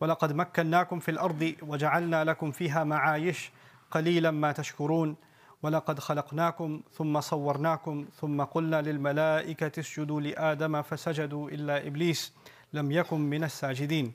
[0.00, 3.50] ولقد مكناكم في الأرض وجعلنا لكم فيها معايش
[3.90, 5.16] قليلا ما تشكرون.
[5.62, 12.32] ولقد خلقناكم ثم صورناكم ثم قلنا للملائكة اسجدوا لآدم فسجدوا إلا إبليس
[12.72, 14.12] لم يكن من الساجدين.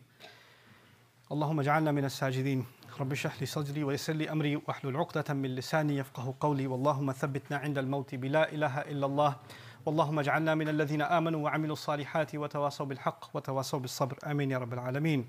[1.32, 2.66] اللهم اجعلنا من الساجدين.
[3.00, 6.68] رب اشرح لي صدري ويسر لي أمري واحلل عقدة من لساني يفقه قولي.
[6.68, 9.36] واللهم ثبتنا عند الموت بلا اله الا الله.
[9.86, 14.18] واللهم اجعلنا من الذين امنوا وعملوا الصالحات وتواصوا بالحق وتواصوا بالصبر.
[14.26, 15.28] آمين يا رب العالمين.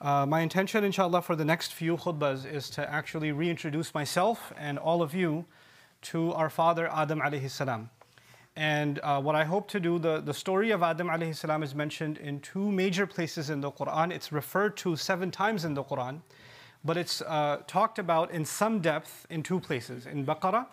[0.00, 4.78] Uh, my intention, inshallah, for the next few khutbahs is to actually reintroduce myself and
[4.78, 5.44] all of you
[6.02, 7.90] to our father Adam alayhi salam.
[8.54, 11.74] And uh, what I hope to do, the, the story of Adam alayhi salam is
[11.74, 14.12] mentioned in two major places in the Quran.
[14.12, 16.20] It's referred to seven times in the Quran,
[16.84, 20.66] but it's uh, talked about in some depth in two places, in Baqarah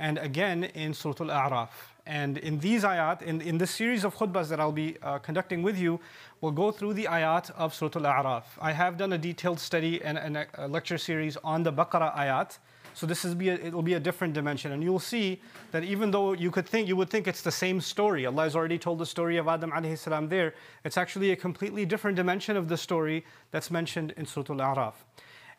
[0.00, 1.93] and again in Surah Al-A'raf.
[2.06, 5.62] And in these ayat, in, in this series of khutbahs that I'll be uh, conducting
[5.62, 6.00] with you,
[6.42, 8.44] we'll go through the ayat of Surah Al-A'raf.
[8.60, 12.58] I have done a detailed study and, and a lecture series on the Baqarah ayat.
[12.92, 15.40] So this is be a, it'll be a different dimension, and you'll see
[15.72, 18.54] that even though you could think you would think it's the same story, Allah has
[18.54, 20.54] already told the story of Adam alayhi salam there.
[20.84, 24.94] It's actually a completely different dimension of the story that's mentioned in Surah Al-A'raf.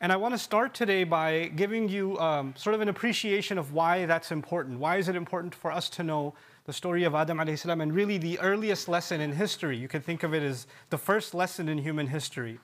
[0.05, 3.73] And I want to start today by giving you um, sort of an appreciation of
[3.73, 4.77] why that's important.
[4.77, 8.19] Why is it important for us to know the story of Adam alayhi and really
[8.19, 9.75] the earliest lesson in history?
[9.75, 12.59] You can think of it as the first lesson in human history.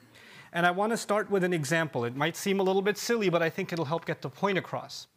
[0.53, 2.06] And I want to start with an example.
[2.06, 4.59] It might seem a little bit silly, but I think it'll help get the point
[4.59, 5.08] across.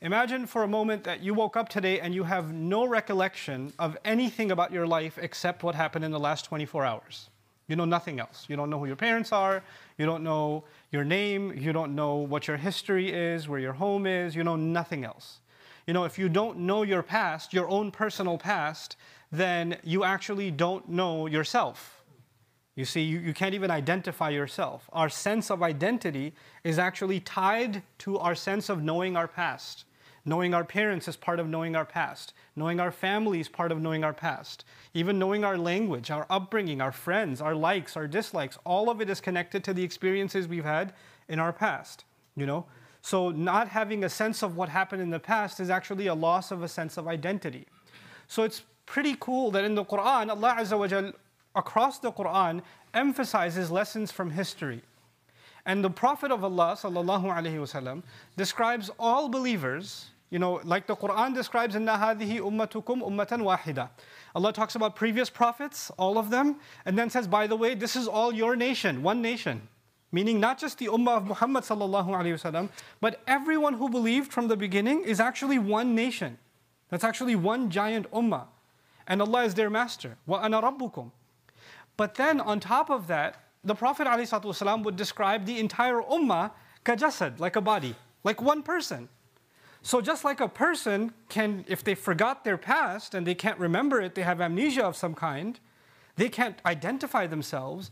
[0.00, 3.96] Imagine for a moment that you woke up today and you have no recollection of
[4.04, 7.30] anything about your life except what happened in the last 24 hours.
[7.70, 8.46] You know nothing else.
[8.48, 9.62] You don't know who your parents are.
[9.96, 11.56] You don't know your name.
[11.56, 14.34] You don't know what your history is, where your home is.
[14.34, 15.38] You know nothing else.
[15.86, 18.96] You know, if you don't know your past, your own personal past,
[19.30, 22.02] then you actually don't know yourself.
[22.74, 24.90] You see, you, you can't even identify yourself.
[24.92, 26.34] Our sense of identity
[26.64, 29.84] is actually tied to our sense of knowing our past.
[30.24, 32.34] Knowing our parents is part of knowing our past.
[32.54, 34.64] Knowing our family is part of knowing our past.
[34.92, 39.08] Even knowing our language, our upbringing, our friends, our likes, our dislikes, all of it
[39.08, 40.92] is connected to the experiences we've had
[41.28, 42.04] in our past.
[42.36, 42.66] You know?
[43.02, 46.50] So not having a sense of what happened in the past is actually a loss
[46.50, 47.66] of a sense of identity.
[48.28, 51.12] So it's pretty cool that in the Quran, Allah Azza wa Jal,
[51.54, 52.62] across the Quran,
[52.92, 54.82] emphasizes lessons from history.
[55.66, 58.02] And the Prophet of Allah sallallahu alaihi wasallam
[58.36, 63.90] describes all believers, you know, like the Quran describes inna hadhihi ummatukum ummatan wahida.
[64.34, 67.96] Allah talks about previous prophets, all of them, and then says, by the way, this
[67.96, 69.68] is all your nation, one nation.
[70.12, 72.70] Meaning not just the ummah of Muhammad
[73.00, 76.38] but everyone who believed from the beginning is actually one nation.
[76.88, 78.46] That's actually one giant ummah.
[79.06, 80.16] And Allah is their master.
[80.28, 81.10] Ana rabbukum.
[81.96, 86.52] But then on top of that, the Prophet ﷺ would describe the entire ummah
[86.84, 89.08] kajasad, like a body, like one person.
[89.82, 94.00] So just like a person can, if they forgot their past and they can't remember
[94.00, 95.58] it, they have amnesia of some kind,
[96.16, 97.90] they can't identify themselves.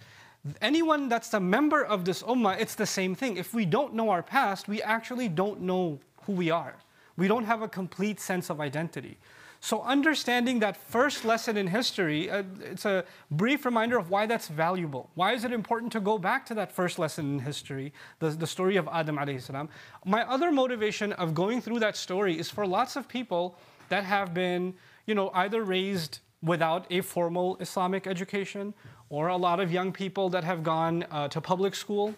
[0.61, 3.37] Anyone that's a member of this ummah, it's the same thing.
[3.37, 6.77] If we don't know our past, we actually don't know who we are.
[7.17, 9.19] We don't have a complete sense of identity.
[9.61, 14.49] So understanding that first lesson in history, uh, it's a brief reminder of why that's
[14.49, 15.11] valuable.
[15.15, 18.47] Why is it important to go back to that first lesson in history, the, the
[18.47, 19.69] story of Adam alayhi salam?
[20.05, 23.59] My other motivation of going through that story is for lots of people
[23.89, 24.75] that have been,
[25.07, 28.73] you know, either raised without a formal Islamic education,
[29.11, 32.15] or a lot of young people that have gone uh, to public school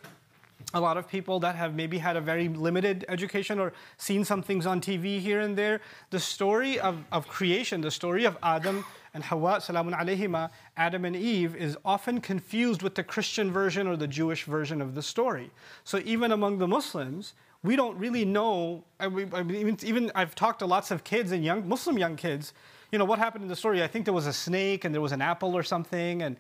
[0.75, 4.43] a lot of people that have maybe had a very limited education or seen some
[4.43, 5.81] things on TV here and there.
[6.11, 11.17] The story of, of creation, the story of Adam and Hawa, salamun alayhima, Adam and
[11.17, 15.51] Eve, is often confused with the Christian version or the Jewish version of the story.
[15.85, 18.85] So even among the Muslims, we don't really know.
[18.99, 22.53] I mean, even I've talked to lots of kids and young Muslim young kids.
[22.91, 23.83] You know what happened in the story?
[23.83, 26.37] I think there was a snake and there was an apple or something, and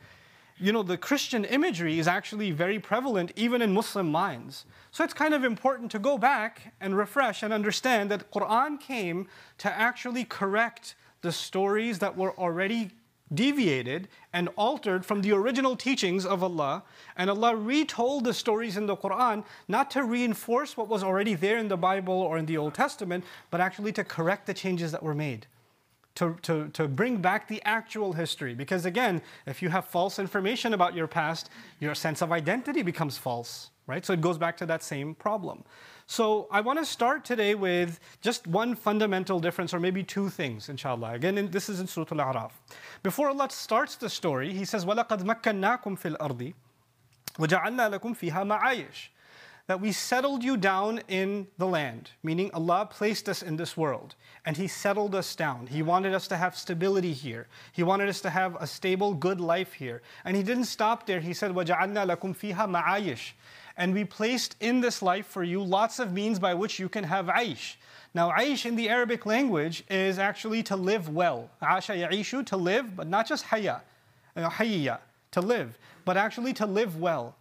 [0.61, 4.67] you know, the Christian imagery is actually very prevalent even in Muslim minds.
[4.91, 9.27] So it's kind of important to go back and refresh and understand that Quran came
[9.59, 12.91] to actually correct the stories that were already
[13.33, 16.83] deviated and altered from the original teachings of Allah.
[17.17, 21.57] And Allah retold the stories in the Quran not to reinforce what was already there
[21.57, 25.03] in the Bible or in the Old Testament, but actually to correct the changes that
[25.03, 25.47] were made
[26.16, 28.56] to, to, to bring back the actual history.
[28.56, 31.50] Because again, if you have false information about your past,
[31.80, 34.06] your sense of identity becomes false, right?
[34.06, 35.64] So it goes back to that same problem.
[36.08, 40.70] So I want to start today with just one fundamental difference, or maybe two things,
[40.70, 41.14] inshallah.
[41.14, 42.52] Again, in, this is in Surah Al-A'raf.
[43.04, 46.54] Before Allah starts the story, He says, وَلَقَدْ مَكَّنَّاكُمْ فِي الْأَرْضِ
[47.40, 49.10] وَجَعَلْنَا لَكُمْ فِيهَا مَعَايِشْ
[49.70, 54.14] That we settled you down in the land, meaning Allah placed us in this world
[54.46, 55.68] and He settled us down.
[55.68, 57.48] He wanted us to have stability here.
[57.72, 60.04] He wanted us to have a stable, good life here.
[60.24, 61.20] And He didn't stop there.
[61.20, 63.32] He said, وَجَعَلْنَا لَكُمْ فِيهَا مَعَايِشْ
[63.76, 67.04] And we placed in this life for you lots of means by which you can
[67.04, 67.76] have aish.
[68.14, 71.50] Now, aish in the Arabic language is actually to live well.
[71.62, 73.82] Asha ya'ishu, to live, but not just haya,
[74.38, 75.00] hayya,
[75.32, 77.36] to live, but actually to live well.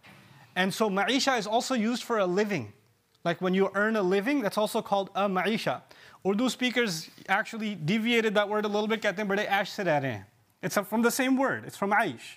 [0.60, 2.74] And so ma'isha is also used for a living.
[3.24, 5.80] Like when you earn a living, that's also called a ma'isha.
[6.26, 10.24] Urdu speakers actually deviated that word a little bit, kehte bade
[10.62, 12.36] It's from the same word, it's from aish.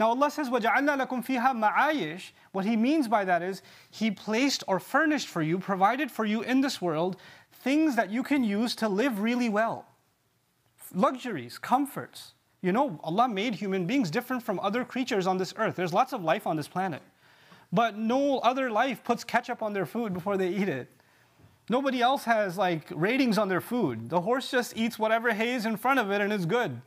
[0.00, 2.32] Now Allah says, وَجَعَلْنَا لَكُمْ فِيهَا ma'ayish.
[2.50, 6.42] What He means by that is, He placed or furnished for you, provided for you
[6.42, 7.18] in this world,
[7.52, 9.86] things that you can use to live really well.
[10.92, 12.32] Luxuries, comforts.
[12.62, 15.76] You know, Allah made human beings different from other creatures on this earth.
[15.76, 17.02] There's lots of life on this planet.
[17.72, 20.90] But no other life puts ketchup on their food before they eat it.
[21.68, 24.10] Nobody else has like ratings on their food.
[24.10, 26.82] The horse just eats whatever hay is in front of it and it's good.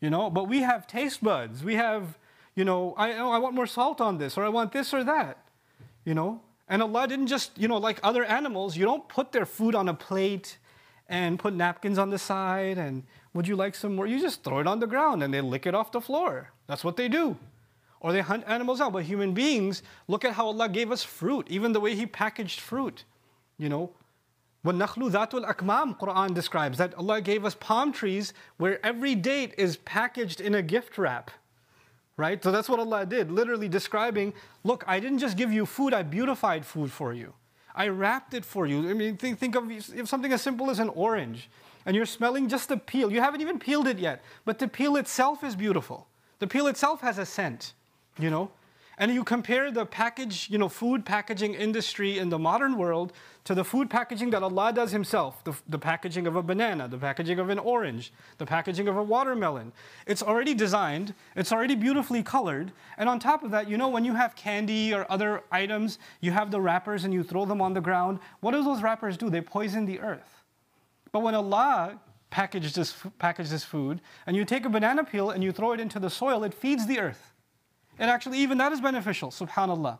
[0.00, 1.64] You know, but we have taste buds.
[1.64, 2.18] We have,
[2.54, 5.02] you know, I, oh, I want more salt on this or I want this or
[5.04, 5.38] that.
[6.04, 9.46] You know, and Allah didn't just, you know, like other animals, you don't put their
[9.46, 10.58] food on a plate
[11.08, 13.02] and put napkins on the side and
[13.34, 14.06] would you like some more?
[14.06, 16.52] You just throw it on the ground and they lick it off the floor.
[16.66, 17.36] That's what they do
[18.01, 18.93] Or they hunt animals out.
[18.93, 22.59] But human beings, look at how Allah gave us fruit, even the way He packaged
[22.59, 23.03] fruit.
[23.57, 23.91] You know,
[24.65, 29.77] وَالنَّخْلُ ذَاتُ الْأَكْمَامِ Quran describes that Allah gave us palm trees where every date is
[29.77, 31.31] packaged in a gift wrap
[32.17, 32.43] right?
[32.43, 34.33] So that's what Allah did, literally describing,
[34.63, 37.33] look, I didn't just give you food, I beautified food for you.
[37.75, 38.89] I wrapped it for you.
[38.89, 41.49] I mean, think, think of if something as simple as an orange,
[41.85, 43.11] and you're smelling just the peel.
[43.11, 46.07] You haven't even peeled it yet, but the peel itself is beautiful.
[46.39, 47.73] The peel itself has a scent,
[48.18, 48.50] you know?
[48.98, 53.12] And you compare the package, you know, food packaging industry in the modern world
[53.44, 56.98] to the food packaging that Allah does Himself the, the, packaging of a banana, the
[56.98, 59.72] packaging of an orange, the packaging of a watermelon.
[60.06, 62.70] It's already designed, it's already beautifully colored.
[62.98, 66.30] And on top of that, you know, when you have candy or other items, you
[66.32, 68.20] have the wrappers and you throw them on the ground.
[68.40, 69.30] What do those wrappers do?
[69.30, 70.44] They poison the earth.
[71.12, 71.98] But when Allah
[72.30, 75.80] packages this, packages this food and you take a banana peel and you throw it
[75.80, 77.31] into the soil, it feeds the earth.
[77.98, 79.98] And actually, even that is beneficial, subhanAllah.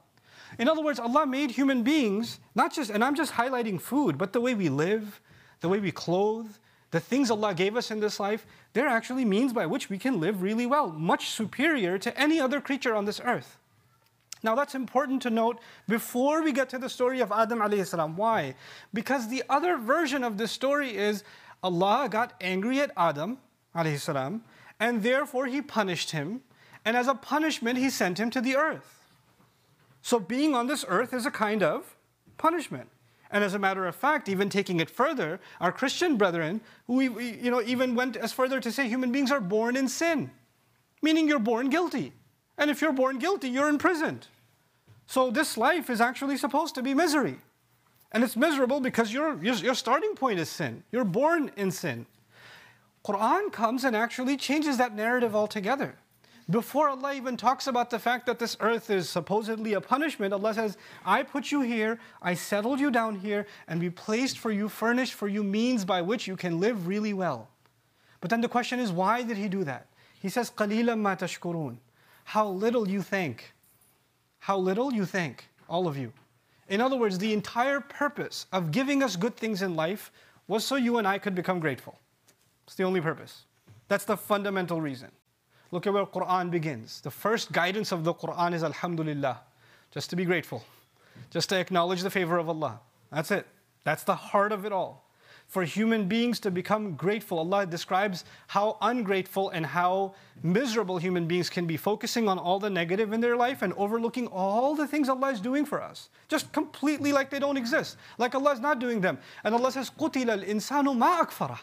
[0.59, 4.33] In other words, Allah made human beings, not just, and I'm just highlighting food, but
[4.33, 5.21] the way we live,
[5.61, 6.49] the way we clothe,
[6.91, 10.21] the things Allah gave us in this life, they're actually means by which we can
[10.21, 13.59] live really well, much superior to any other creature on this earth.
[14.43, 18.17] Now that's important to note before we get to the story of Adam alayhi salam.
[18.17, 18.55] Why?
[18.93, 21.23] Because the other version of this story is
[21.63, 23.39] Allah got angry at Adam
[23.75, 24.43] alayhi salam,
[24.81, 26.43] and therefore he punished him
[26.85, 29.03] and as a punishment, he sent him to the earth.
[30.03, 31.97] So being on this earth is a kind of
[32.39, 32.89] punishment.
[33.31, 37.31] And as a matter of fact, even taking it further, our Christian brethren, we, we,
[37.31, 40.31] you know, even went as further to say human beings are born in sin,
[41.01, 42.13] meaning you're born guilty.
[42.59, 44.27] And if you're born guilty, you're imprisoned.
[45.07, 47.39] So this life is actually supposed to be misery.
[48.13, 50.83] And it's miserable because your, your, your starting point is sin.
[50.93, 52.07] You're born in sin.
[53.05, 55.97] Quran comes and actually changes that narrative altogether
[56.50, 60.54] Before Allah even talks about the fact that this earth is supposedly a punishment, Allah
[60.54, 64.70] says, I put you here, I settled you down here, and we placed for you,
[64.70, 67.50] furnished for you means by which you can live really well.
[68.22, 69.88] But then the question is, why did He do that?
[70.22, 71.78] He says, قَلِيلًا مَا تَشْكُرُونَ
[72.24, 73.54] How little you think.
[74.40, 76.14] How little you think, all of you.
[76.70, 80.12] In other words, the entire purpose of giving us good things in life
[80.48, 82.00] was so you and I could become grateful.
[82.66, 83.46] It's the only purpose.
[83.90, 85.12] That's the fundamental reason.
[85.72, 87.02] Look at where Quran begins.
[87.02, 89.42] The first guidance of the Quran is Alhamdulillah,
[89.92, 90.64] just to be grateful,
[91.30, 92.80] just to acknowledge the favor of Allah.
[93.12, 93.46] That's it.
[93.84, 95.04] That's the heart of it all.
[95.48, 100.14] For human beings to become grateful, Allah describes how ungrateful and how
[100.44, 104.28] miserable human beings can be, focusing on all the negative in their life and overlooking
[104.28, 106.10] all the things Allah is doing for us.
[106.28, 109.18] Just completely like they don't exist, like Allah is not doing them.
[109.46, 111.60] And Allah says, قُتِلَ الْإِنسَانُ مَا أَكْفَرَهُ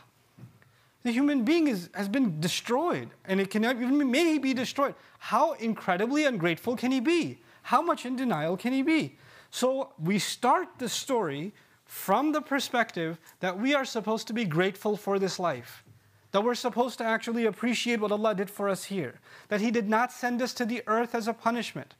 [1.03, 4.95] the human being is, has been destroyed and it can even may be destroyed.
[5.19, 7.39] How incredibly ungrateful can he be?
[7.63, 9.17] How much in denial can he be?
[9.51, 11.53] So we start the story
[11.85, 15.83] from the perspective that we are supposed to be grateful for this life.
[16.31, 19.19] That we're supposed to actually appreciate what Allah did for us here.
[19.47, 21.95] That He did not send us to the earth as a punishment.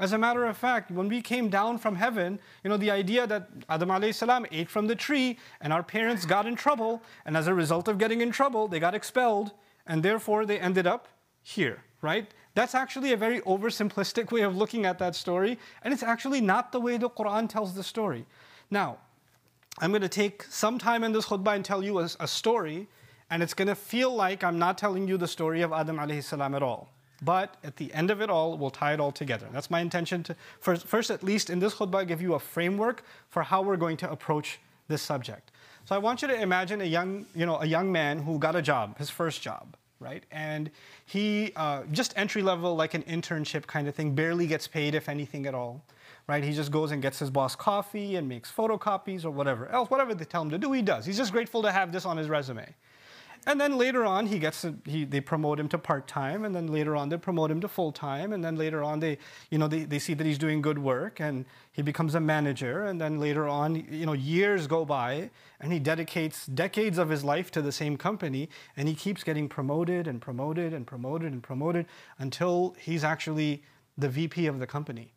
[0.00, 3.26] As a matter of fact, when we came down from heaven, you know, the idea
[3.26, 7.46] that Adam salam ate from the tree and our parents got in trouble, and as
[7.46, 9.52] a result of getting in trouble, they got expelled,
[9.86, 11.08] and therefore they ended up
[11.42, 12.32] here, right?
[12.54, 16.72] That's actually a very oversimplistic way of looking at that story, and it's actually not
[16.72, 18.24] the way the Quran tells the story.
[18.70, 18.96] Now,
[19.80, 22.88] I'm going to take some time in this khutbah and tell you a, a story,
[23.28, 26.54] and it's going to feel like I'm not telling you the story of Adam salam
[26.54, 26.88] at all.
[27.22, 29.46] But at the end of it all, we'll tie it all together.
[29.52, 33.04] That's my intention to, first, first at least in this khutbah, give you a framework
[33.28, 34.58] for how we're going to approach
[34.88, 35.50] this subject.
[35.84, 38.56] So I want you to imagine a young, you know, a young man who got
[38.56, 40.24] a job, his first job, right?
[40.30, 40.70] And
[41.04, 45.08] he, uh, just entry level, like an internship kind of thing, barely gets paid, if
[45.08, 45.84] anything at all,
[46.26, 46.42] right?
[46.42, 50.14] He just goes and gets his boss coffee and makes photocopies or whatever else, whatever
[50.14, 51.04] they tell him to do, he does.
[51.04, 52.74] He's just grateful to have this on his resume.
[53.46, 56.66] And then later on, he gets he, they promote him to part time, and then
[56.66, 59.18] later on they promote him to full time, and then later on they
[59.50, 62.84] you know they, they see that he's doing good work, and he becomes a manager,
[62.84, 67.24] and then later on you know years go by, and he dedicates decades of his
[67.24, 71.42] life to the same company, and he keeps getting promoted and promoted and promoted and
[71.42, 71.86] promoted
[72.18, 73.62] until he's actually
[73.96, 75.14] the VP of the company.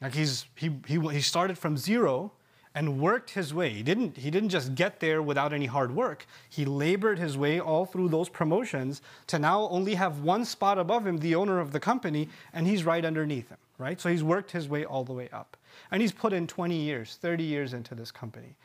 [0.00, 2.32] Like he's he he, he started from zero
[2.74, 3.70] and worked his way.
[3.70, 6.26] He didn't, he didn't just get there without any hard work.
[6.48, 11.06] He labored his way all through those promotions to now only have one spot above
[11.06, 14.00] him, the owner of the company, and he's right underneath him, right?
[14.00, 15.56] So he's worked his way all the way up.
[15.90, 18.56] And he's put in 20 years, 30 years into this company.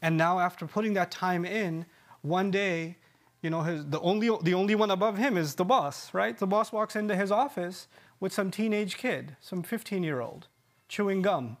[0.00, 1.86] And now, after putting that time in,
[2.22, 2.96] one day,
[3.40, 6.36] you know, his, the, only, the only one above him is the boss, right?
[6.36, 7.86] The boss walks into his office
[8.18, 10.48] with some teenage kid, some 15 year old,
[10.88, 11.56] chewing gum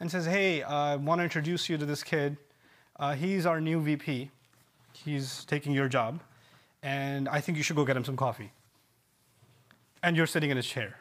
[0.00, 2.36] and says, Hey, uh, I want to introduce you to this kid.
[2.96, 4.30] Uh, he's our new VP.
[4.92, 6.20] He's taking your job.
[6.82, 8.52] And I think you should go get him some coffee.
[10.02, 10.96] And you're sitting in his chair.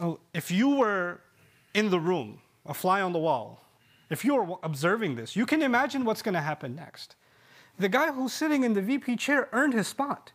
[0.00, 1.20] Oh, if you were
[1.74, 3.62] in the room, a fly on the wall,
[4.08, 7.16] if you were observing this, you can imagine what's going to happen next.
[7.78, 10.32] The guy who's sitting in the VP chair earned his spot.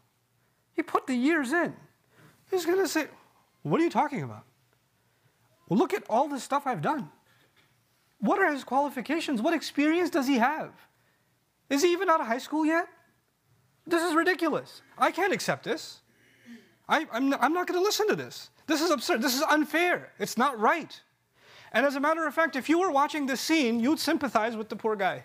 [0.73, 1.75] He put the years in.
[2.49, 3.07] He's going to say,
[3.63, 4.45] What are you talking about?
[5.67, 7.09] Well, look at all the stuff I've done.
[8.19, 9.41] What are his qualifications?
[9.41, 10.71] What experience does he have?
[11.69, 12.87] Is he even out of high school yet?
[13.87, 14.81] This is ridiculous.
[14.97, 16.01] I can't accept this.
[16.87, 18.49] I, am not, I'm not going to listen to this.
[18.67, 19.21] This is absurd.
[19.21, 20.11] This is unfair.
[20.19, 20.99] It's not right.
[21.71, 24.69] And as a matter of fact, if you were watching this scene, you'd sympathize with
[24.69, 25.23] the poor guy.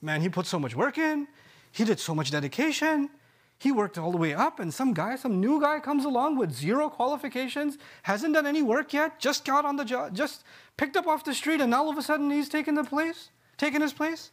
[0.00, 1.26] Man, he put so much work in,
[1.72, 3.10] he did so much dedication,
[3.58, 6.52] he worked all the way up, and some guy, some new guy comes along with
[6.52, 10.44] zero qualifications, hasn't done any work yet, just got on the job, just
[10.76, 13.80] picked up off the street, and all of a sudden he's taken the place, taken
[13.80, 14.32] his place.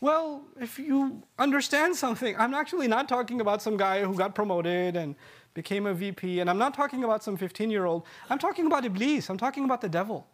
[0.00, 4.96] Well, if you understand something, I'm actually not talking about some guy who got promoted
[4.96, 5.14] and
[5.54, 8.04] became a VP, and I'm not talking about some 15 year old.
[8.30, 10.26] I'm talking about Iblis, I'm talking about the devil,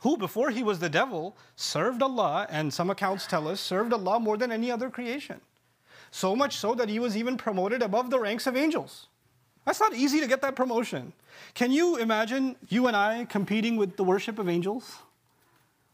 [0.00, 4.20] who, before he was the devil, served Allah, and some accounts tell us, served Allah
[4.20, 5.40] more than any other creation
[6.10, 9.06] so much so that he was even promoted above the ranks of angels.
[9.64, 11.12] That's not easy to get that promotion.
[11.54, 14.98] Can you imagine you and I competing with the worship of angels?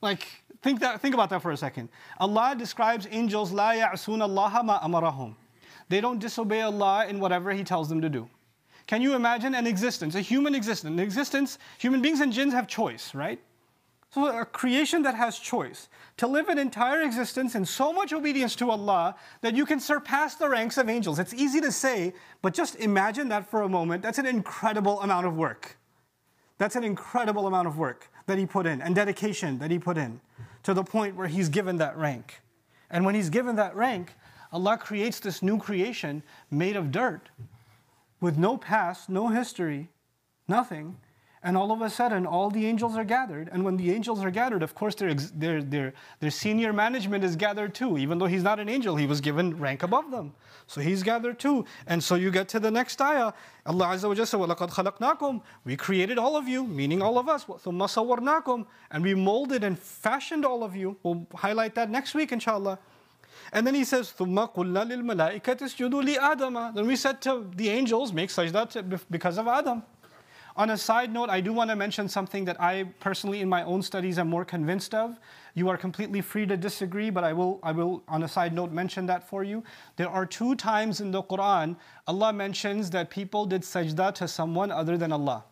[0.00, 0.26] Like,
[0.62, 1.88] think, that, think about that for a second.
[2.18, 5.34] Allah describes angels, la ya'sun Allah ma amarahum.
[5.88, 8.28] They don't disobey Allah in whatever He tells them to do.
[8.86, 10.92] Can you imagine an existence, a human existence?
[10.92, 13.40] An existence, human beings and jinns have choice, right?
[14.16, 18.56] So, a creation that has choice to live an entire existence in so much obedience
[18.56, 21.18] to Allah that you can surpass the ranks of angels.
[21.18, 24.02] It's easy to say, but just imagine that for a moment.
[24.02, 25.76] That's an incredible amount of work.
[26.56, 29.98] That's an incredible amount of work that he put in and dedication that he put
[29.98, 30.22] in
[30.62, 32.40] to the point where he's given that rank.
[32.88, 34.14] And when he's given that rank,
[34.50, 37.28] Allah creates this new creation made of dirt
[38.22, 39.90] with no past, no history,
[40.48, 40.96] nothing
[41.45, 43.49] and all of a sudden, all the angels are gathered.
[43.51, 47.35] And when the angels are gathered, of course, their, their, their, their senior management is
[47.35, 47.97] gathered too.
[47.97, 50.33] Even though he's not an angel, he was given rank above them.
[50.67, 51.65] So he's gathered too.
[51.87, 53.33] And so you get to the next ayah.
[53.65, 57.27] Allah Azza wa Jalla said, وَلَقَدْ خَلَقْنَاكُمْ We created all of you, meaning all of
[57.27, 57.45] us.
[57.45, 60.95] ثُمَّ صَوَّرْنَاكُمْ And we molded and fashioned all of you.
[61.01, 62.77] We'll highlight that next week, inshallah.
[63.51, 68.13] And then he says, ثُمَّ قُلْنَا لِلْمَلَائِكَةِ اسْجُدُوا لِآدَمَ Then we said to the angels,
[68.13, 69.81] make sajda because of Adam.
[70.56, 73.62] On a side note, I do want to mention something that I personally, in my
[73.64, 75.20] own studies, am more convinced of.
[75.54, 78.72] You are completely free to disagree, but I will, I will, on a side note,
[78.72, 79.62] mention that for you.
[79.96, 84.70] There are two times in the Quran Allah mentions that people did sajda to someone
[84.70, 85.44] other than Allah.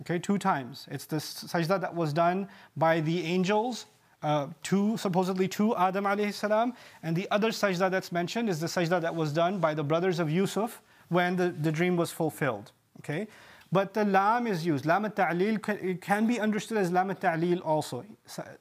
[0.00, 0.88] Okay, two times.
[0.90, 3.86] It's the sajda that was done by the angels
[4.24, 6.72] uh, to supposedly to Adam alayhi salam,
[7.04, 10.18] and the other sajda that's mentioned is the sajda that was done by the brothers
[10.18, 12.72] of Yusuf when the, the dream was fulfilled.
[12.98, 13.28] Okay,
[13.72, 14.84] but the lam is used.
[14.84, 18.04] Lam al-ta'lil can be understood as lam al-ta'lil also.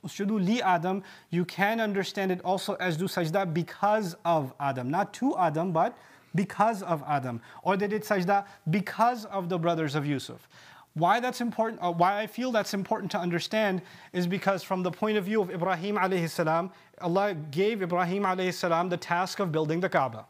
[0.05, 4.89] Usjudu li Adam, you can understand it also as do sajda because of Adam.
[4.89, 5.97] Not to Adam, but
[6.33, 10.47] because of Adam, or they did sajda because of the brothers of Yusuf.
[10.93, 13.81] Why that's important, uh, why I feel that's important to understand
[14.13, 18.53] is because from the point of view of Ibrahim alayhi salam, Allah gave Ibrahim alayhi
[18.53, 20.25] salam the task of building the Kaaba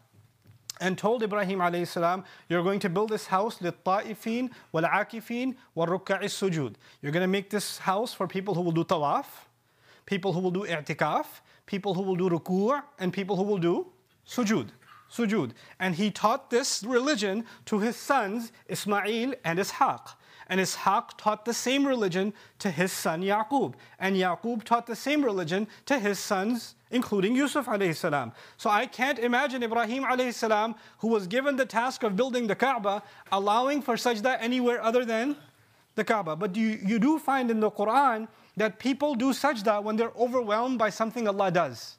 [0.81, 6.75] and told Ibrahim alayhi salam, you're going to build this house لِلطَّائِفِينَ وَالْعَاكِفِينَ وَالرُّكَّعِ السُّجُودِ
[7.01, 9.27] You're going to make this house for people who will do tawaf,
[10.05, 11.27] people who will do i'tikaf,
[11.65, 13.87] people who will do ruku' and people who will do
[14.27, 14.69] sujud.
[15.11, 15.53] Sujud.
[15.79, 20.01] And he taught this religion to his sons Ismail and Ishaq.
[20.52, 23.74] And Ishaq taught the same religion to his son Yaqub.
[23.98, 27.70] And Yaqub taught the same religion to his sons, including Yusuf.
[28.58, 30.04] So I can't imagine Ibrahim
[30.98, 35.38] who was given the task of building the Kaaba, allowing for sajda anywhere other than
[35.96, 36.36] the Kaaba.
[36.36, 38.28] But you, you do find in the Quran
[38.58, 41.98] that people do sajda when they're overwhelmed by something Allah does.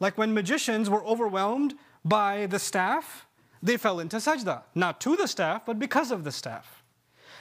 [0.00, 1.72] Like when magicians were overwhelmed
[2.04, 3.26] by the staff,
[3.62, 4.64] they fell into sajda.
[4.74, 6.79] Not to the staff, but because of the staff.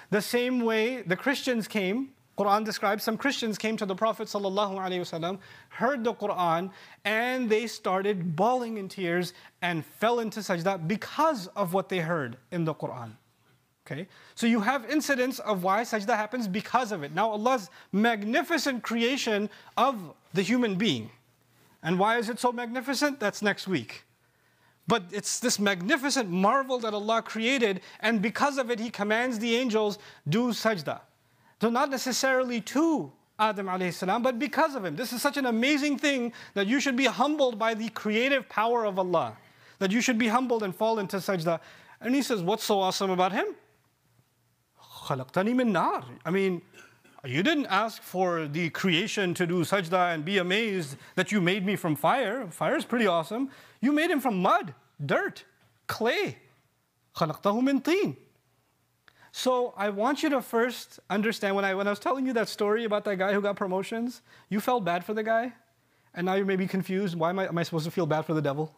[0.10, 5.40] The same way the Christians came, Quran describes some Christians came to the Prophet ﷺ,
[5.70, 6.72] heard the Quran,
[7.04, 12.38] and they started bawling in tears and fell into sajda because of what they heard
[12.52, 13.12] in the Quran.
[13.86, 14.08] Okay?
[14.36, 17.14] So you have incidents of why sajda happens because of it.
[17.14, 21.12] Now Allah's magnificent creation of the human being.
[21.84, 23.20] And why is it so magnificent?
[23.20, 24.06] That's next week.
[24.90, 29.56] But it's this magnificent marvel that Allah created, and because of it, He commands the
[29.56, 31.02] angels, do sajda.
[31.62, 34.96] So, not necessarily to Adam alayhi salam, but because of him.
[34.96, 38.84] This is such an amazing thing that you should be humbled by the creative power
[38.84, 39.38] of Allah.
[39.78, 41.60] That you should be humbled and fall into sajda.
[42.02, 43.46] And he says, What's so awesome about him?
[45.10, 46.62] I mean,
[47.26, 51.66] you didn't ask for the creation to do sajda and be amazed that you made
[51.66, 52.48] me from fire.
[52.48, 53.50] Fire is pretty awesome.
[53.82, 54.74] You made him from mud,
[55.06, 55.44] dirt,
[55.88, 56.38] clay.
[59.32, 62.48] So I want you to first understand when I, when I was telling you that
[62.48, 65.54] story about that guy who got promotions, you felt bad for the guy.
[66.16, 67.16] And now you may be confused.
[67.16, 68.74] Why am I, am I supposed to feel bad for the devil?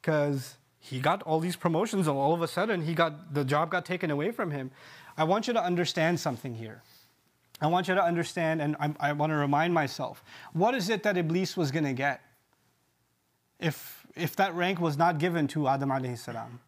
[0.00, 3.70] Because he got all these promotions and all of a sudden he got, the job
[3.70, 4.70] got taken away from him.
[5.16, 6.82] I want you to understand something here.
[7.60, 11.02] I want you to understand, and I, I want to remind myself what is it
[11.04, 12.20] that Iblis was going to get
[13.60, 16.60] if, if that rank was not given to Adam alayhi salam?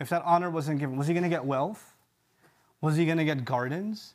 [0.00, 1.94] If that honor wasn't given, was he going to get wealth?
[2.80, 4.14] Was he going to get gardens?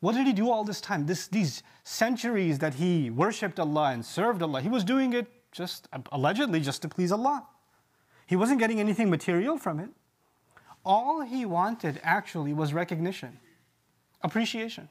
[0.00, 1.06] What did he do all this time?
[1.06, 5.88] This, these centuries that he worshipped Allah and served Allah, he was doing it just
[6.10, 7.46] allegedly just to please Allah.
[8.26, 9.90] He wasn't getting anything material from it.
[10.84, 13.38] All he wanted actually was recognition,
[14.22, 14.88] appreciation.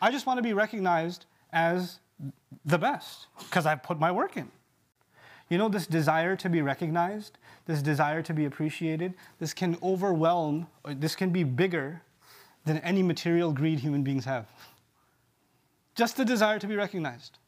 [0.00, 2.00] I just want to be recognized as
[2.64, 4.50] the best because I've put my work in.
[5.48, 10.66] You know, this desire to be recognized, this desire to be appreciated, this can overwhelm,
[10.84, 12.02] this can be bigger
[12.64, 14.46] than any material greed human beings have.
[15.94, 17.38] Just the desire to be recognized.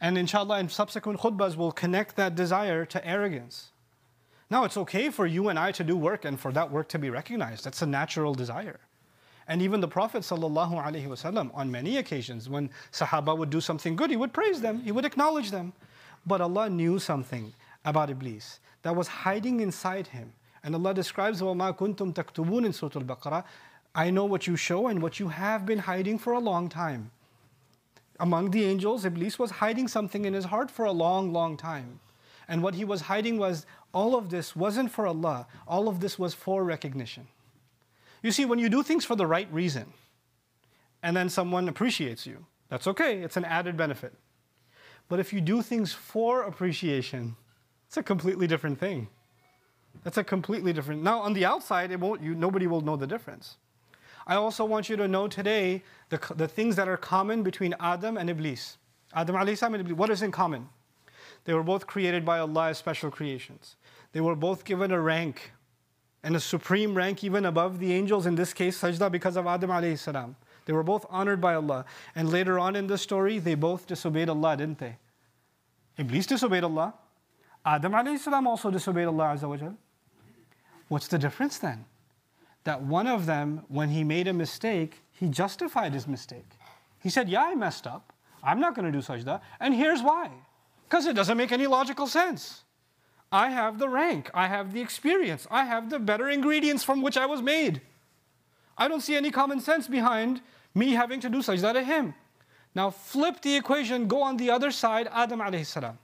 [0.00, 3.68] And inshallah, in subsequent khutbahs, we'll connect that desire to arrogance.
[4.50, 6.98] Now, it's okay for you and I to do work and for that work to
[6.98, 7.64] be recognized.
[7.64, 8.80] That's a natural desire.
[9.47, 14.15] And even the Prophet ﷺ, on many occasions, when Sahaba would do something good, he
[14.15, 15.73] would praise them, he would acknowledge them.
[16.25, 20.33] But Allah knew something about Iblis that was hiding inside him.
[20.63, 23.43] And Allah describes وَمَا كُنْتُمْ تَكْتُبُونَ in Surah Al-Baqarah.
[23.93, 27.11] I know what you show and what you have been hiding for a long time.
[28.19, 31.99] Among the angels, Iblis was hiding something in his heart for a long, long time.
[32.47, 36.19] And what he was hiding was all of this wasn't for Allah, all of this
[36.19, 37.27] was for recognition.
[38.22, 39.92] You see, when you do things for the right reason,
[41.02, 44.14] and then someone appreciates you, that's okay, it's an added benefit.
[45.08, 47.36] But if you do things for appreciation,
[47.86, 49.08] it's a completely different thing.
[50.02, 51.02] That's a completely different.
[51.02, 52.22] Now, on the outside, it won't.
[52.22, 53.56] You, nobody will know the difference.
[54.26, 58.16] I also want you to know today the, the things that are common between Adam
[58.16, 58.78] and Iblis.
[59.14, 59.96] Adam and Iblis.
[59.96, 60.68] What is in common?
[61.44, 63.76] They were both created by Allah as special creations.
[64.12, 65.52] They were both given a rank
[66.26, 69.70] and a supreme rank even above the angels, in this case, sajda because of Adam
[69.70, 70.34] alayhi salam.
[70.64, 71.84] They were both honored by Allah.
[72.16, 74.96] And later on in the story, they both disobeyed Allah, didn't they?
[75.96, 76.94] Iblis disobeyed Allah.
[77.64, 79.70] Adam alayhi salam also disobeyed Allah Azza wa
[80.88, 81.84] What's the difference then?
[82.64, 86.50] That one of them, when he made a mistake, he justified his mistake.
[87.00, 88.12] He said, Yeah, I messed up.
[88.42, 89.40] I'm not going to do sajda.
[89.60, 90.32] And here's why.
[90.88, 92.64] Because it doesn't make any logical sense.
[93.32, 97.16] I have the rank, I have the experience, I have the better ingredients from which
[97.16, 97.80] I was made.
[98.78, 100.42] I don't see any common sense behind
[100.74, 102.14] me having to do sajda to him.
[102.74, 105.98] Now flip the equation, go on the other side, Adam alayhi salam.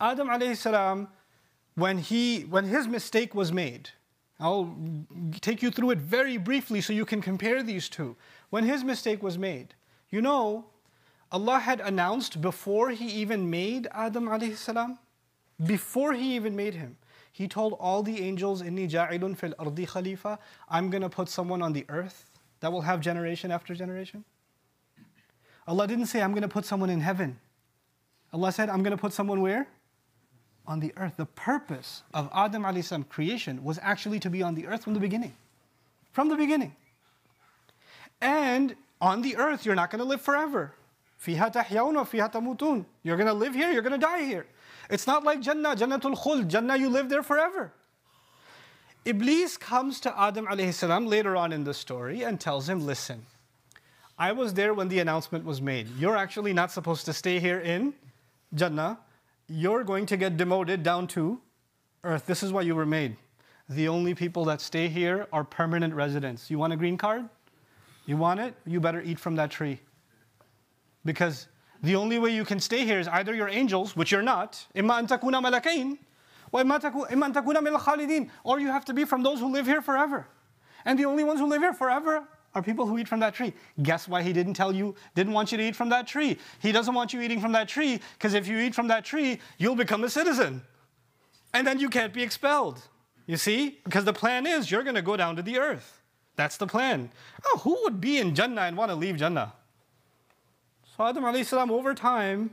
[0.00, 1.08] Adam alayhi salam
[1.74, 3.90] when, he, when his mistake was made,
[4.38, 4.74] I'll
[5.40, 8.16] take you through it very briefly so you can compare these two.
[8.48, 9.74] When his mistake was made,
[10.08, 10.66] you know,
[11.30, 14.98] Allah had announced before He even made Adam alayhi salam,
[15.66, 16.96] before he even made him,
[17.32, 21.62] he told all the angels, Inni ja'ilun fil ardi khalifa, I'm going to put someone
[21.62, 24.24] on the earth that will have generation after generation.
[25.66, 27.38] Allah didn't say, I'm going to put someone in heaven.
[28.32, 29.68] Allah said, I'm going to put someone where?
[30.66, 31.14] On the earth.
[31.16, 35.00] The purpose of Adam alayhi's creation was actually to be on the earth from the
[35.00, 35.34] beginning.
[36.12, 36.74] From the beginning.
[38.20, 40.74] And on the earth, you're not going to live forever.
[41.26, 41.50] You're
[43.16, 44.46] going to live here, you're going to die here.
[44.90, 46.48] It's not like Jannah, Jannatul Khuld.
[46.48, 47.72] Jannah, you live there forever.
[49.04, 53.24] Iblis comes to Adam alayhi salam later on in the story and tells him, listen,
[54.18, 55.88] I was there when the announcement was made.
[55.96, 57.94] You're actually not supposed to stay here in
[58.54, 58.98] Jannah.
[59.48, 61.40] You're going to get demoted down to
[62.04, 62.26] earth.
[62.26, 63.16] This is why you were made.
[63.68, 66.50] The only people that stay here are permanent residents.
[66.50, 67.28] You want a green card?
[68.04, 68.54] You want it?
[68.66, 69.80] You better eat from that tree.
[71.04, 71.46] Because
[71.82, 74.80] the only way you can stay here is either you're angels, which you're not, or
[78.60, 80.26] you have to be from those who live here forever.
[80.84, 83.54] And the only ones who live here forever are people who eat from that tree.
[83.82, 86.36] Guess why he didn't tell you, didn't want you to eat from that tree?
[86.60, 89.40] He doesn't want you eating from that tree, because if you eat from that tree,
[89.58, 90.62] you'll become a citizen.
[91.54, 92.82] And then you can't be expelled.
[93.26, 93.78] You see?
[93.84, 96.02] Because the plan is you're going to go down to the earth.
[96.36, 97.10] That's the plan.
[97.46, 99.52] Oh, who would be in Jannah and want to leave Jannah?
[101.00, 102.50] Adam salam over time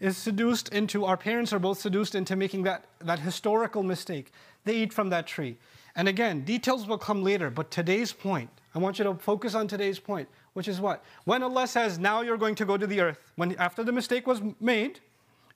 [0.00, 4.32] is seduced into, our parents are both seduced into making that, that historical mistake.
[4.64, 5.58] They eat from that tree.
[5.94, 9.68] And again, details will come later, but today's point, I want you to focus on
[9.68, 11.04] today's point, which is what?
[11.24, 14.26] When Allah says, now you're going to go to the earth, when after the mistake
[14.26, 15.00] was made,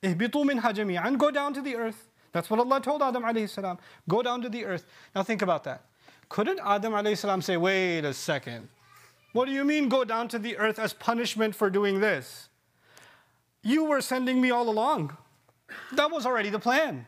[0.02, 2.08] jami'an, go down to the earth.
[2.32, 3.78] That's what Allah told Adam alayhi.
[4.08, 4.84] Go down to the earth.
[5.14, 5.86] Now think about that.
[6.28, 8.68] Couldn't Adam alayhi say, wait a second,
[9.36, 12.48] what do you mean go down to the earth as punishment for doing this?
[13.62, 15.14] You were sending me all along.
[15.92, 17.04] That was already the plan.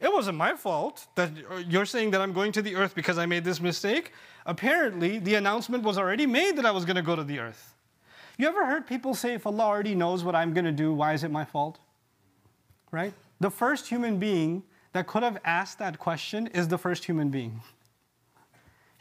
[0.00, 3.18] It wasn't my fault that uh, you're saying that I'm going to the earth because
[3.18, 4.12] I made this mistake.
[4.46, 7.74] Apparently, the announcement was already made that I was going to go to the earth.
[8.38, 11.12] You ever heard people say, if Allah already knows what I'm going to do, why
[11.12, 11.80] is it my fault?
[12.92, 13.14] Right?
[13.40, 17.62] The first human being that could have asked that question is the first human being.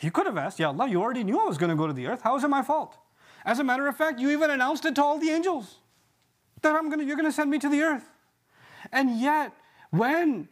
[0.03, 1.93] He could have asked, Ya Allah, you already knew I was going to go to
[1.93, 2.23] the earth.
[2.23, 2.97] How is it my fault?
[3.45, 5.77] As a matter of fact, you even announced it to all the angels
[6.61, 8.09] that I'm gonna, you're going to send me to the earth.
[8.91, 9.53] And yet,
[9.91, 10.49] when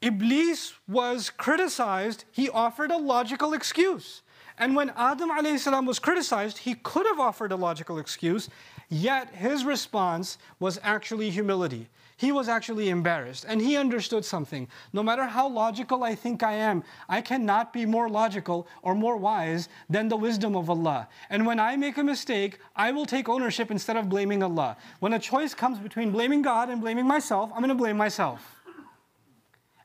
[0.00, 4.22] Iblis was criticized, he offered a logical excuse.
[4.56, 8.48] And when Adam salam was criticized, he could have offered a logical excuse,
[8.88, 11.88] yet his response was actually humility.
[12.16, 14.68] He was actually embarrassed and he understood something.
[14.92, 19.16] No matter how logical I think I am, I cannot be more logical or more
[19.16, 21.08] wise than the wisdom of Allah.
[21.28, 24.76] And when I make a mistake, I will take ownership instead of blaming Allah.
[25.00, 28.60] When a choice comes between blaming God and blaming myself, I'm going to blame myself.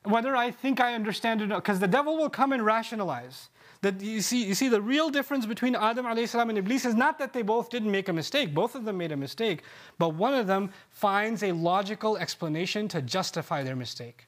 [0.04, 3.50] Whether I think I understand it or not, because the devil will come and rationalize
[3.81, 7.19] That you see, you see, the real difference between Adam salam and Iblis is not
[7.19, 8.53] that they both didn't make a mistake.
[8.53, 9.61] Both of them made a mistake,
[9.99, 14.27] but one of them finds a logical explanation to justify their mistake.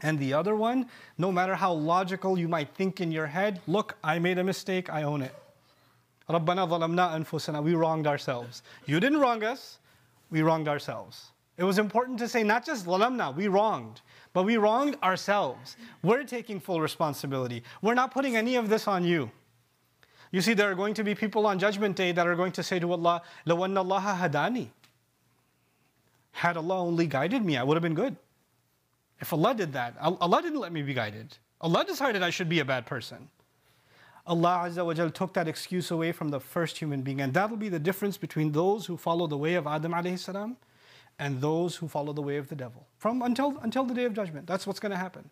[0.00, 3.96] And the other one, no matter how logical you might think in your head, look,
[4.04, 5.34] I made a mistake, I own it.
[6.28, 8.62] رَبَّنَا ظَلَمْنَا أَنفُسَنَا We wronged ourselves.
[8.84, 9.78] You didn't wrong us,
[10.30, 11.30] we wronged ourselves.
[11.56, 14.02] It was important to say not just ظَلَمْنَا, we wronged.
[14.32, 15.76] But we wronged ourselves.
[16.02, 17.62] We're taking full responsibility.
[17.80, 19.30] We're not putting any of this on you.
[20.30, 22.62] You see, there are going to be people on Judgment Day that are going to
[22.62, 24.68] say to Allah, لَوَنَّ اللَّهَ هَدَانِي
[26.32, 28.16] Had Allah only guided me, I would have been good.
[29.20, 31.38] If Allah did that, Allah didn't let me be guided.
[31.62, 33.30] Allah decided I should be a bad person.
[34.26, 37.20] Allah Azza wa took that excuse away from the first human being.
[37.20, 40.56] And that'll be the difference between those who follow the way of Adam alayhi salam
[41.19, 44.13] and those who follow the way of the devil from until, until the day of
[44.13, 44.47] judgment.
[44.47, 45.29] That's what's going to happen.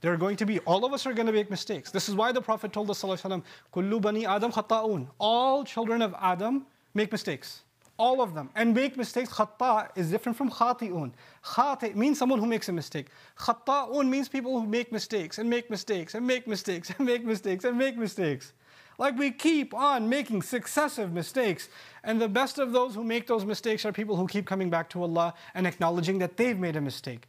[0.00, 1.90] There are going to be, all of us are going to make mistakes.
[1.90, 5.08] This is why the Prophet told us, Kullu bani Adam khata'un.
[5.18, 7.62] All children of Adam make mistakes.
[7.96, 8.48] All of them.
[8.54, 11.12] And make mistakes, khata is different from khati'un.
[11.44, 13.08] Khati means someone who makes a mistake.
[13.36, 17.64] Khata'un means people who make mistakes and make mistakes and make mistakes and make mistakes
[17.64, 18.52] and make mistakes.
[18.98, 21.68] Like we keep on making successive mistakes.
[22.02, 24.90] And the best of those who make those mistakes are people who keep coming back
[24.90, 27.22] to Allah and acknowledging that they've made a mistake.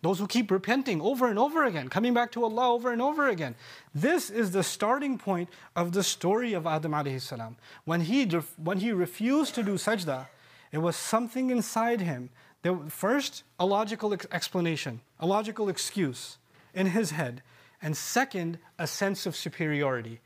[0.00, 3.28] Those who keep repenting over and over again, coming back to Allah over and over
[3.28, 3.56] again.
[3.94, 7.56] This is the starting point of the story of Adam alayhi salam.
[7.84, 8.24] When he,
[8.62, 10.26] when he refused to do sajda,
[10.70, 12.30] it was something inside him
[12.62, 16.38] There, first, a logical explanation, a logical excuse
[16.74, 17.42] in his head.
[17.81, 20.21] And second, a sense of superiority.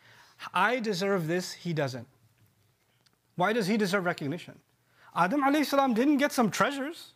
[0.53, 2.07] I deserve this, he doesn't.
[3.36, 4.60] Why does he deserve recognition?
[5.15, 7.13] Adam alayhi salam didn't get some treasures.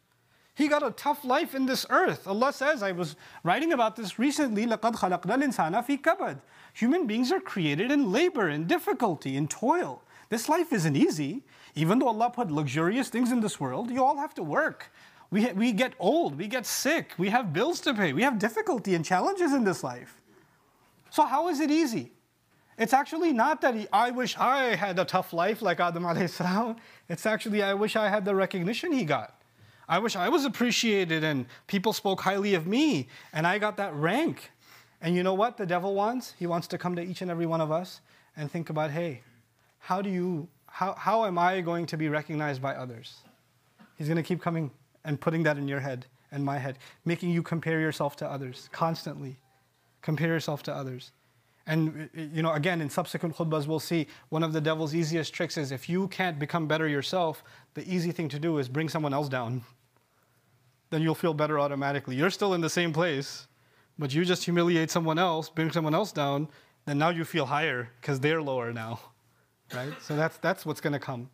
[0.56, 2.28] He got a tough life in this earth.
[2.28, 6.42] Allah says, I was writing about this recently, لَقَدْ خَلَقْنَا الْإِنسَانَ فِي كَبَدٍ
[6.74, 10.04] Human beings are created in labor, in difficulty, in toil.
[10.30, 11.44] This life isn't easy.
[11.76, 14.92] Even though Allah put luxurious things in this world, you all have to work.
[15.30, 18.96] We, we get old, we get sick, we have bills to pay, we have difficulty
[18.96, 20.22] and challenges in this life.
[21.17, 22.13] So, how is it easy?
[22.77, 26.29] It's actually not that he, I wish I had a tough life like Adam alayhi
[26.29, 26.77] salam.
[27.09, 29.33] It's actually, I wish I had the recognition he got.
[29.89, 33.95] I wish I was appreciated and people spoke highly of me and I got that
[33.95, 34.51] rank.
[35.01, 36.35] And you know what the devil wants?
[36.39, 38.03] He wants to come to each and every one of us
[38.37, 39.23] and think about, hey,
[39.79, 43.21] how do you, how, how am I going to be recognized by others?
[43.97, 44.71] He's going to keep coming
[45.03, 46.77] and putting that in your head and my head,
[47.07, 49.39] making you compare yourself to others constantly.
[50.07, 51.11] Compare yourself to others.
[51.67, 54.95] And uh, uh, you know, again, in subsequent khutbahs, we'll see one of the devil's
[54.95, 57.43] easiest tricks is if you can't become better yourself,
[57.75, 59.63] the easy thing to do is bring someone else down.
[60.91, 62.15] Then you'll feel better automatically.
[62.15, 63.49] You're still in the same place,
[63.99, 66.49] but you just humiliate someone else, bring someone else down,
[66.85, 69.01] then now you feel higher because they're lower now.
[69.75, 69.93] Right?
[70.01, 71.31] So that's that's what's gonna come.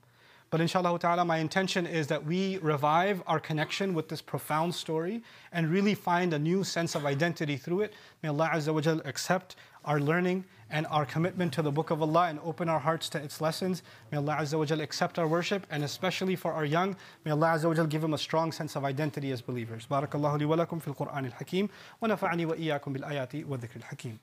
[0.52, 5.22] But inshallah ta'ala, my intention is that we revive our connection with this profound story
[5.50, 7.94] and really find a new sense of identity through it.
[8.22, 12.02] May Allah Azza wa Jal accept our learning and our commitment to the Book of
[12.02, 13.82] Allah and open our hearts to its lessons.
[14.10, 17.54] May Allah Azza wa Jal accept our worship and especially for our young, may Allah
[17.54, 19.86] Azza wa Jal give them a strong sense of identity as believers.
[19.90, 23.76] Barakallahu li wa lakum fil Qur'an al-Hakim wa nafa'ani wa iyyakum bil ayati wa dhikr
[23.76, 24.20] al-Hakim.